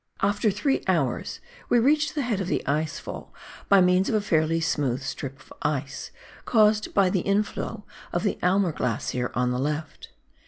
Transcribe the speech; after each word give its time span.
After 0.23 0.49
three 0.49 0.83
hours 0.87 1.39
we 1.69 1.77
reached 1.77 2.15
the 2.15 2.23
head 2.23 2.41
of 2.41 2.47
the 2.47 2.65
ice 2.65 2.97
fall 2.97 3.31
by 3.69 3.81
means 3.81 4.09
of 4.09 4.15
a 4.15 4.21
fairly 4.21 4.59
smooth 4.59 5.03
strip 5.03 5.39
of 5.39 5.53
ice, 5.61 6.09
caused 6.43 6.95
by 6.95 7.11
the 7.11 7.19
inflow 7.19 7.85
of 8.11 8.23
the 8.23 8.39
Aimer 8.41 8.71
Glacier 8.71 9.31
on 9.35 9.51
the 9.51 9.59
left. 9.59 10.07